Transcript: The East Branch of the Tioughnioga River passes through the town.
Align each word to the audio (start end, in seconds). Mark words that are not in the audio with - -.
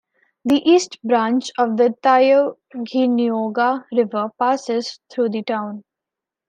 The 0.45 0.67
East 0.67 0.97
Branch 1.03 1.47
of 1.59 1.77
the 1.77 1.93
Tioughnioga 2.01 3.85
River 3.91 4.31
passes 4.39 4.99
through 5.11 5.29
the 5.29 5.43
town. 5.43 5.83